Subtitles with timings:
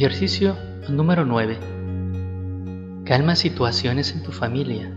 [0.00, 0.56] Ejercicio
[0.88, 1.58] número 9.
[3.04, 4.90] Calma situaciones en tu familia,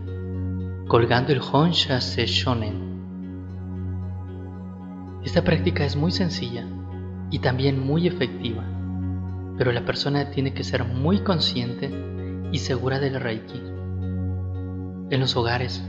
[0.88, 3.02] colgando el Honsha Shonen.
[5.22, 6.66] Esta práctica es muy sencilla
[7.30, 8.64] y también muy efectiva,
[9.58, 11.90] pero la persona tiene que ser muy consciente
[12.50, 13.58] y segura del Reiki.
[13.58, 15.84] En los hogares,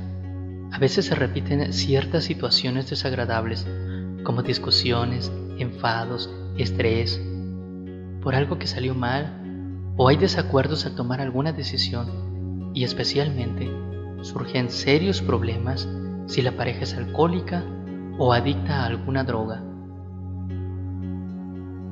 [0.74, 3.66] a veces se repiten ciertas situaciones desagradables
[4.26, 7.22] como discusiones, enfados, estrés,
[8.26, 13.72] por algo que salió mal o hay desacuerdos al tomar alguna decisión y especialmente
[14.22, 15.88] surgen serios problemas
[16.26, 17.64] si la pareja es alcohólica
[18.18, 19.62] o adicta a alguna droga.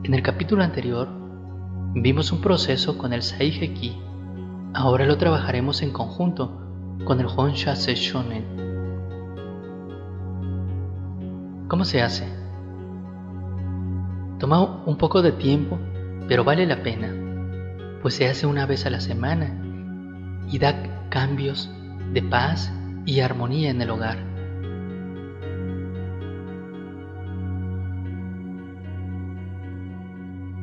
[0.04, 1.08] En el capítulo anterior
[1.94, 3.96] vimos un proceso con el Saiheki.
[4.74, 6.60] Ahora lo trabajaremos en conjunto
[7.06, 8.44] con el Honsha Shonen.
[11.68, 12.26] ¿Cómo se hace?
[14.40, 15.78] Toma un poco de tiempo,
[16.28, 17.14] pero vale la pena,
[18.02, 19.60] pues se hace una vez a la semana
[20.52, 21.70] y da cambios
[22.14, 22.72] de paz
[23.06, 24.18] y armonía en el hogar.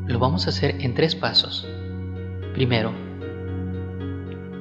[0.06, 1.69] Lo vamos a hacer en tres pasos.
[2.55, 2.92] Primero,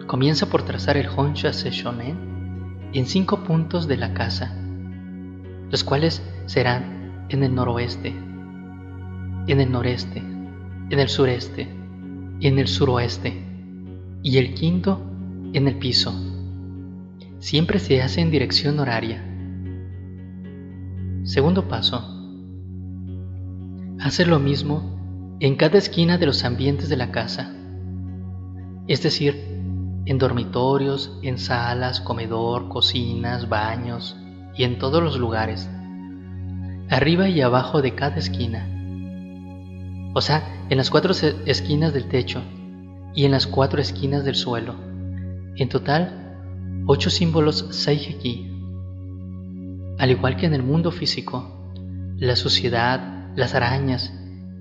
[0.05, 4.55] comienza por trazar el Honsha Shonen en cinco puntos de la casa,
[5.69, 8.09] los cuales serán en el noroeste,
[9.47, 10.23] en el noreste,
[10.89, 11.67] en el sureste
[12.39, 13.45] y en el suroeste,
[14.23, 15.01] y el quinto
[15.53, 16.13] en el piso.
[17.39, 19.23] Siempre se hace en dirección horaria.
[21.23, 22.03] Segundo paso.
[23.99, 27.53] Hace lo mismo en cada esquina de los ambientes de la casa,
[28.87, 29.35] es decir,
[30.05, 34.17] en dormitorios, en salas, comedor, cocinas, baños
[34.55, 35.69] y en todos los lugares,
[36.89, 38.67] arriba y abajo de cada esquina
[40.13, 41.13] o sea, en las cuatro
[41.45, 42.43] esquinas del techo
[43.15, 44.75] y en las cuatro esquinas del suelo.
[45.55, 46.37] En total,
[46.85, 48.51] ocho símbolos Seiheki.
[49.97, 51.73] Al igual que en el mundo físico,
[52.17, 54.13] la suciedad, las arañas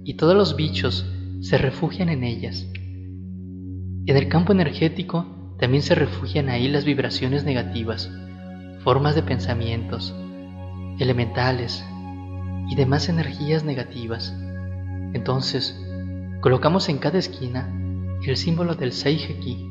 [0.03, 1.05] y todos los bichos
[1.41, 2.67] se refugian en ellas.
[4.07, 5.27] En el campo energético
[5.59, 8.11] también se refugian ahí las vibraciones negativas,
[8.83, 10.15] formas de pensamientos,
[10.99, 11.85] elementales
[12.71, 14.35] y demás energías negativas.
[15.13, 15.79] Entonces,
[16.41, 17.69] colocamos en cada esquina
[18.29, 19.71] el símbolo del Seiheki,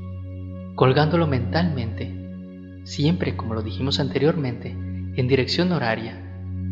[0.76, 6.24] colgándolo mentalmente, siempre como lo dijimos anteriormente, en dirección horaria,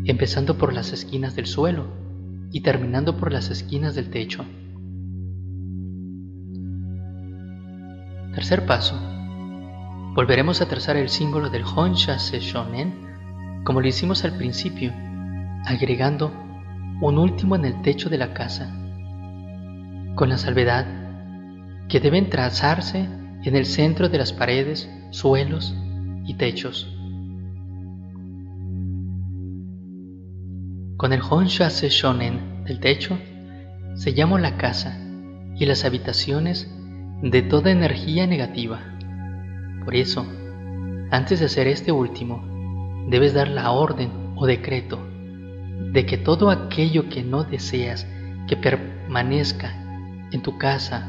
[0.04, 1.86] empezando por las esquinas del suelo
[2.50, 4.44] y terminando por las esquinas del techo.
[8.34, 8.98] Tercer paso.
[10.14, 13.06] Volveremos a trazar el símbolo del Honsha Shonen
[13.64, 14.92] como lo hicimos al principio,
[15.64, 16.32] agregando
[17.00, 18.85] un último en el techo de la casa,
[20.16, 20.86] con la salvedad
[21.88, 23.06] que deben trazarse
[23.44, 25.76] en el centro de las paredes, suelos
[26.24, 26.92] y techos.
[30.96, 33.18] Con el Honsha Shonen del techo,
[33.94, 34.98] sellamos la casa
[35.54, 36.74] y las habitaciones
[37.22, 38.80] de toda energía negativa.
[39.84, 40.26] Por eso,
[41.10, 44.98] antes de hacer este último, debes dar la orden o decreto
[45.92, 48.06] de que todo aquello que no deseas
[48.48, 49.85] que permanezca
[50.36, 51.08] en tu casa,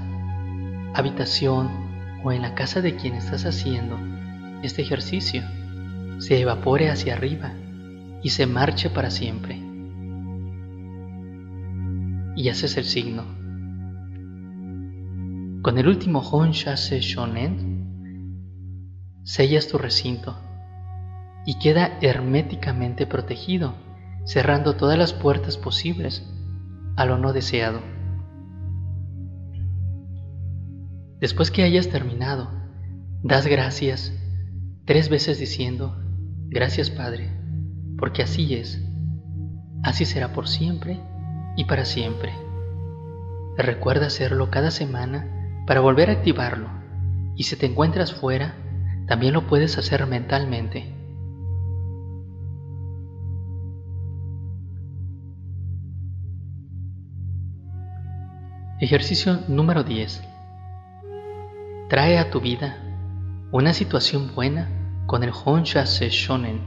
[0.93, 1.69] habitación
[2.23, 3.97] o en la casa de quien estás haciendo
[4.63, 5.43] este ejercicio
[6.17, 7.53] se evapore hacia arriba
[8.23, 9.61] y se marche para siempre.
[12.35, 13.23] Y haces el signo.
[15.61, 18.33] Con el último Honsha Se Shonen,
[19.23, 20.39] sellas tu recinto
[21.45, 23.75] y queda herméticamente protegido
[24.25, 26.25] cerrando todas las puertas posibles
[26.95, 27.96] a lo no deseado.
[31.19, 32.52] Después que hayas terminado,
[33.24, 34.14] das gracias
[34.86, 35.98] tres veces diciendo,
[36.48, 37.31] gracias Padre,
[37.98, 38.80] porque así es,
[39.84, 41.00] así será por siempre
[41.56, 42.34] y para siempre.
[43.58, 46.69] Recuerda hacerlo cada semana para volver a activarlo
[47.36, 48.56] y si te encuentras fuera,
[49.08, 50.94] también lo puedes hacer mentalmente.
[58.80, 60.37] Ejercicio número 10.
[61.89, 62.75] Trae a tu vida
[63.54, 64.68] una situación buena
[65.06, 66.60] con el Honsha Shonen.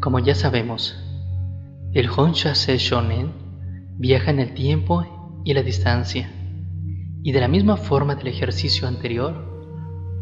[0.00, 0.98] Como ya sabemos,
[1.92, 3.34] el Honsha Shonen
[3.98, 6.30] viaja en el tiempo y la distancia,
[7.22, 9.34] y de la misma forma del ejercicio anterior,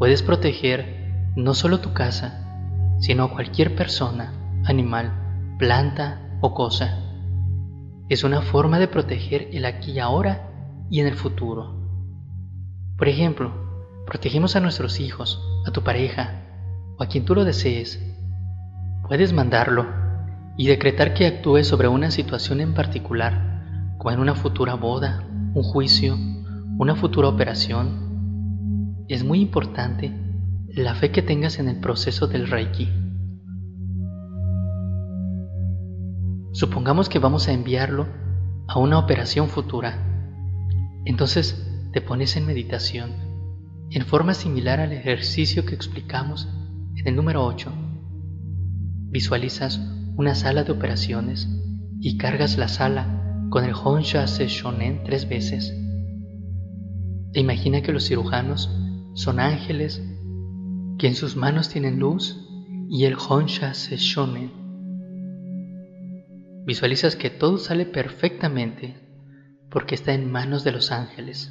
[0.01, 4.33] puedes proteger no solo tu casa, sino a cualquier persona,
[4.65, 7.08] animal, planta o cosa.
[8.09, 10.51] Es una forma de proteger el aquí y ahora
[10.91, 11.75] y en el futuro.
[12.97, 13.53] Por ejemplo,
[14.07, 16.43] protegemos a nuestros hijos, a tu pareja
[16.97, 18.03] o a quien tú lo desees.
[19.07, 19.87] Puedes mandarlo
[20.57, 25.63] y decretar que actúe sobre una situación en particular, como en una futura boda, un
[25.63, 26.17] juicio,
[26.79, 29.05] una futura operación.
[29.09, 30.13] Es muy importante
[30.69, 32.89] la fe que tengas en el proceso del Reiki.
[36.53, 38.07] Supongamos que vamos a enviarlo
[38.67, 40.05] a una operación futura.
[41.05, 43.13] Entonces te pones en meditación,
[43.91, 46.49] en forma similar al ejercicio que explicamos
[46.97, 47.73] en el número 8.
[49.11, 49.81] Visualizas
[50.17, 51.49] una sala de operaciones
[52.01, 55.71] y cargas la sala con el Honsha Shonen tres veces.
[57.33, 58.71] E imagina que los cirujanos
[59.15, 60.03] son ángeles
[60.99, 62.37] que en sus manos tienen luz
[62.91, 64.68] y el Honsha Shonen
[66.69, 68.95] Visualizas que todo sale perfectamente
[69.71, 71.51] porque está en manos de los ángeles.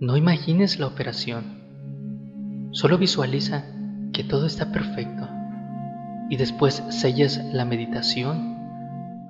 [0.00, 3.64] No imagines la operación, solo visualiza
[4.12, 5.28] que todo está perfecto
[6.28, 8.56] y después sellas la meditación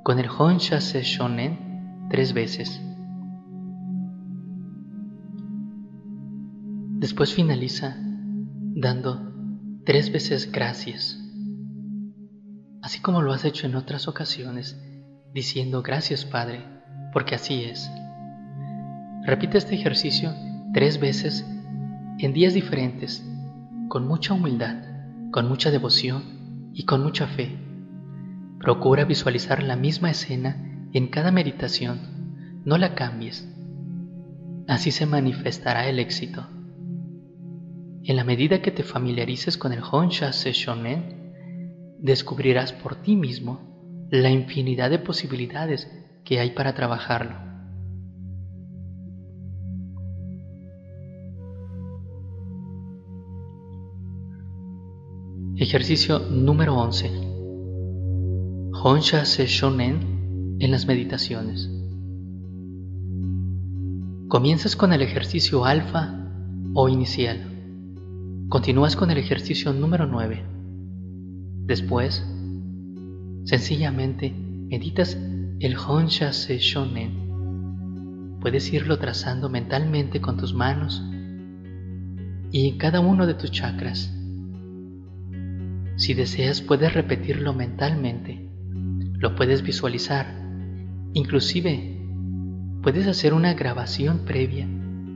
[0.04, 2.80] con el Honsha Se Shonen tres veces.
[6.98, 7.98] Después finaliza
[8.75, 9.34] dando
[9.84, 11.21] tres veces gracias
[12.82, 14.79] así como lo has hecho en otras ocasiones,
[15.32, 16.64] diciendo gracias Padre,
[17.12, 17.90] porque así es.
[19.25, 20.34] Repite este ejercicio
[20.75, 21.46] tres veces
[22.19, 23.25] en días diferentes,
[23.88, 24.76] con mucha humildad,
[25.31, 27.56] con mucha devoción y con mucha fe.
[28.58, 30.56] Procura visualizar la misma escena
[30.93, 33.49] en cada meditación, no la cambies.
[34.67, 36.49] Así se manifestará el éxito.
[38.05, 41.21] En la medida que te familiarices con el Honsha Shonen,
[42.02, 45.88] descubrirás por ti mismo la infinidad de posibilidades
[46.25, 47.37] que hay para trabajarlo.
[55.56, 57.10] Ejercicio número 11.
[58.82, 61.70] Honsha Se Shonen en las meditaciones.
[64.28, 66.19] Comienzas con el ejercicio alfa
[66.75, 67.49] o inicial.
[68.49, 70.51] Continúas con el ejercicio número 9
[71.67, 72.26] Después,
[73.44, 74.35] sencillamente
[74.69, 75.17] meditas
[75.61, 78.38] el Honsha Se Shonen.
[78.41, 81.05] Puedes irlo trazando mentalmente con tus manos
[82.50, 84.12] y en cada uno de tus chakras.
[85.94, 88.49] Si deseas puedes repetirlo mentalmente,
[89.19, 90.26] lo puedes visualizar,
[91.12, 91.97] inclusive
[92.82, 94.67] puedes hacer una grabación previa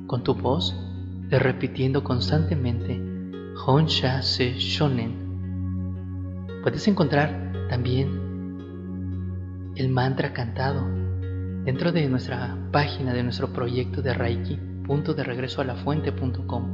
[0.07, 0.77] con tu voz
[1.29, 3.03] repitiendo constantemente
[3.67, 5.26] Honsha Se Shonen
[6.67, 8.09] Puedes encontrar también
[9.77, 10.85] el mantra cantado
[11.65, 16.65] dentro de nuestra página de nuestro proyecto de Reiki, punto de regreso a la fuente.com.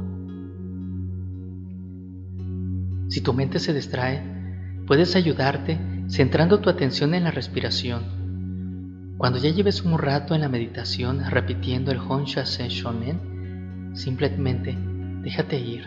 [3.07, 4.23] Si tu mente se distrae,
[4.87, 5.77] puedes ayudarte
[6.09, 9.13] centrando tu atención en la respiración.
[9.19, 14.75] Cuando ya lleves un rato en la meditación repitiendo el Honsha Shonen, simplemente
[15.21, 15.85] déjate ir.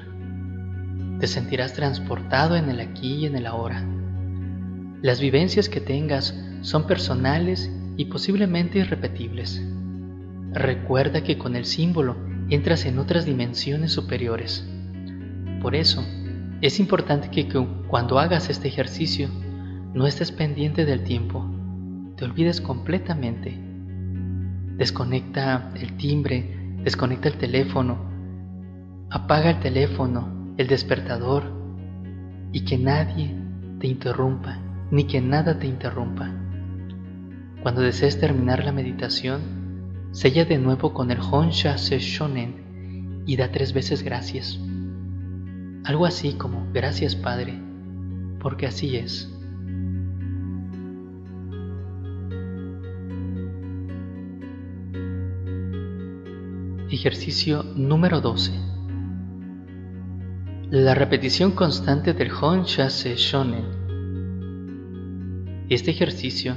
[1.18, 3.84] Te sentirás transportado en el aquí y en el ahora.
[5.02, 9.62] Las vivencias que tengas son personales y posiblemente irrepetibles.
[10.52, 12.16] Recuerda que con el símbolo
[12.48, 14.66] entras en otras dimensiones superiores.
[15.60, 16.02] Por eso,
[16.62, 17.46] es importante que
[17.88, 19.28] cuando hagas este ejercicio
[19.92, 21.44] no estés pendiente del tiempo,
[22.16, 23.54] te olvides completamente.
[24.78, 27.98] Desconecta el timbre, desconecta el teléfono,
[29.10, 31.44] apaga el teléfono, el despertador
[32.52, 33.36] y que nadie
[33.78, 36.30] te interrumpa ni que nada te interrumpa.
[37.62, 39.40] Cuando desees terminar la meditación,
[40.12, 44.60] sella de nuevo con el Honsha Shonen y da tres veces gracias.
[45.84, 47.60] Algo así como gracias Padre,
[48.40, 49.32] porque así es.
[56.88, 58.52] Ejercicio número 12.
[60.70, 63.85] La repetición constante del Honsha Shonen
[65.68, 66.54] este ejercicio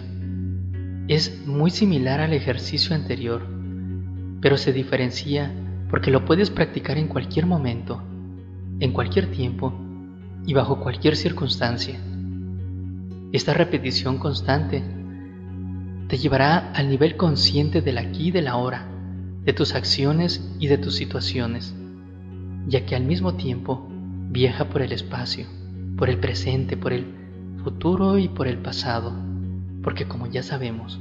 [1.07, 3.41] es muy similar al ejercicio anterior,
[4.39, 5.51] pero se diferencia
[5.89, 8.03] porque lo puedes practicar en cualquier momento,
[8.79, 9.73] en cualquier tiempo
[10.45, 11.99] y bajo cualquier circunstancia.
[13.31, 14.83] Esta repetición constante
[16.07, 18.87] te llevará al nivel consciente del aquí y del ahora,
[19.43, 21.73] de tus acciones y de tus situaciones,
[22.67, 23.87] ya que al mismo tiempo
[24.29, 25.47] viaja por el espacio,
[25.97, 27.18] por el presente, por el
[27.59, 29.13] futuro y por el pasado,
[29.83, 30.99] porque como ya sabemos,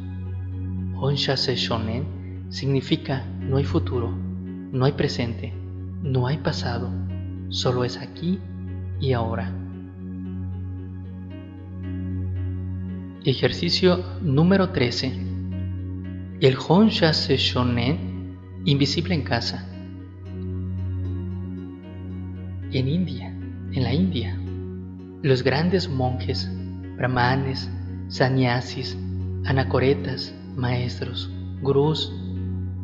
[0.97, 5.53] Honsha Shonen significa no hay futuro, no hay presente,
[6.03, 6.91] no hay pasado,
[7.49, 8.41] solo es aquí
[9.01, 9.53] y ahora.
[13.25, 15.13] Ejercicio número 13.
[16.41, 19.69] El Honsha Shonen, invisible en casa.
[22.71, 23.29] En India,
[23.73, 24.38] en la India,
[25.23, 26.49] los grandes monjes,
[26.97, 27.69] brahmanes,
[28.09, 28.97] sannyasis,
[29.45, 32.13] anacoretas, maestros, gurús,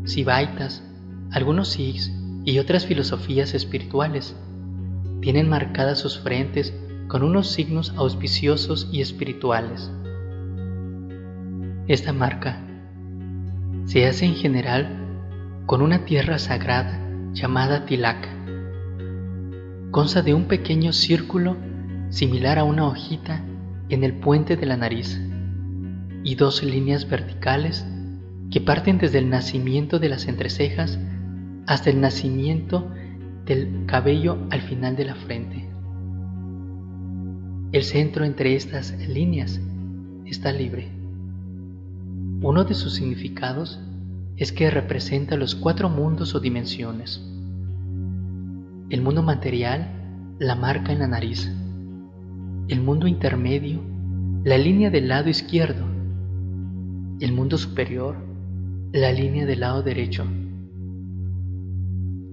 [0.05, 0.83] sivaitas,
[1.31, 2.13] algunos sikhs
[2.45, 4.35] y otras filosofías espirituales
[5.21, 6.75] tienen marcadas sus frentes
[7.07, 9.91] con unos signos auspiciosos y espirituales.
[11.87, 12.59] Esta marca
[13.85, 14.89] se hace en general
[15.67, 17.01] con una tierra sagrada
[17.33, 18.29] llamada tilaka.
[19.91, 21.57] Consta de un pequeño círculo
[22.15, 23.45] similar a una hojita
[23.89, 25.21] en el puente de la nariz
[26.23, 27.85] y dos líneas verticales
[28.53, 30.97] que parten desde el nacimiento de las entrecejas
[31.67, 32.89] hasta el nacimiento
[33.45, 35.69] del cabello al final de la frente.
[37.73, 39.61] El centro entre estas líneas
[40.25, 40.93] está libre.
[42.43, 43.81] Uno de sus significados
[44.37, 47.21] es que representa los cuatro mundos o dimensiones.
[48.89, 51.51] El mundo material la marca en la nariz.
[52.67, 53.83] El mundo intermedio
[54.45, 55.85] la línea del lado izquierdo.
[57.21, 58.17] El mundo superior
[58.93, 60.25] la línea del lado derecho.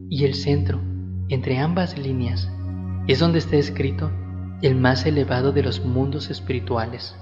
[0.10, 0.80] Y el centro
[1.28, 2.50] entre ambas líneas
[3.08, 4.12] es donde está escrito
[4.62, 7.16] el más elevado de los mundos espirituales.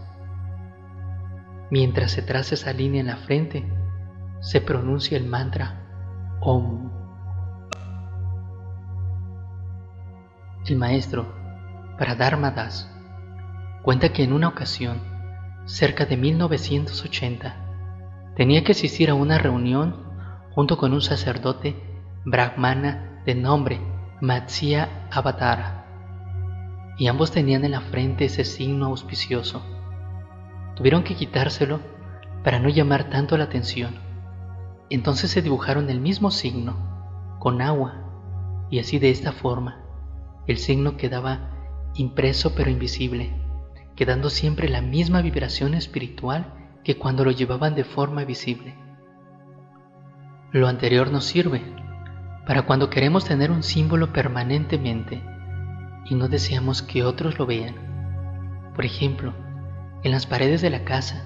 [1.71, 3.65] Mientras se traza esa línea en la frente,
[4.41, 5.85] se pronuncia el mantra
[6.41, 6.91] Om.
[10.67, 11.27] El maestro,
[11.97, 12.88] para Das,
[13.81, 15.01] cuenta que en una ocasión,
[15.65, 17.55] cerca de 1980,
[18.35, 19.95] tenía que asistir a una reunión
[20.51, 21.75] junto con un sacerdote
[22.25, 23.79] brahmana de nombre
[24.21, 25.85] Matsya Avatara,
[26.97, 29.63] y ambos tenían en la frente ese signo auspicioso.
[30.75, 31.79] Tuvieron que quitárselo
[32.43, 33.95] para no llamar tanto la atención.
[34.89, 39.81] Entonces se dibujaron el mismo signo, con agua, y así de esta forma,
[40.47, 41.51] el signo quedaba
[41.95, 43.33] impreso pero invisible,
[43.99, 46.53] quedando siempre la misma vibración espiritual
[46.85, 48.73] que cuando lo llevaban de forma visible.
[50.53, 51.61] Lo anterior nos sirve
[52.47, 55.21] para cuando queremos tener un símbolo permanentemente
[56.05, 58.71] y no deseamos que otros lo vean.
[58.73, 59.33] Por ejemplo,
[60.01, 61.25] en las paredes de la casa,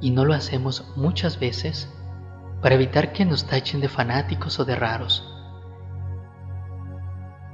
[0.00, 1.88] y no lo hacemos muchas veces
[2.62, 5.22] para evitar que nos tachen de fanáticos o de raros.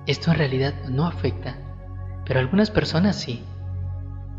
[0.06, 1.58] Esto en realidad no afecta,
[2.24, 3.44] pero algunas personas sí,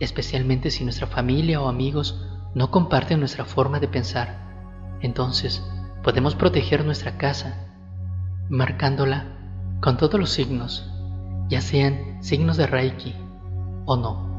[0.01, 4.97] especialmente si nuestra familia o amigos no comparten nuestra forma de pensar.
[4.99, 5.63] Entonces,
[6.03, 7.67] podemos proteger nuestra casa
[8.49, 10.91] marcándola con todos los signos,
[11.49, 13.15] ya sean signos de Reiki
[13.85, 14.31] o no.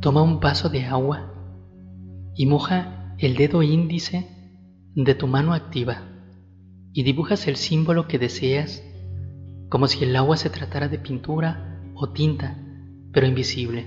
[0.00, 1.32] Toma un vaso de agua
[2.34, 4.28] y moja el dedo índice
[4.96, 6.02] de tu mano activa
[6.92, 8.82] y dibujas el símbolo que deseas
[9.70, 12.58] como si el agua se tratara de pintura o tinta,
[13.12, 13.86] pero invisible.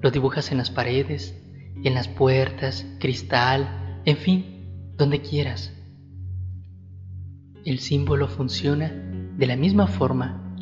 [0.00, 1.40] Lo dibujas en las paredes,
[1.82, 5.72] en las puertas, cristal, en fin, donde quieras.
[7.64, 8.92] El símbolo funciona
[9.36, 10.54] de la misma forma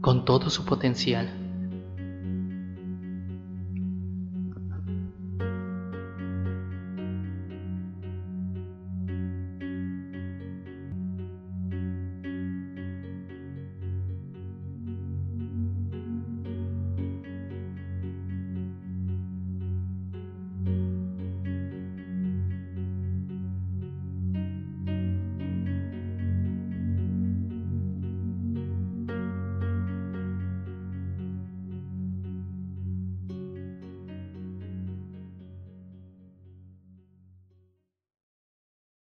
[0.00, 1.43] con todo su potencial.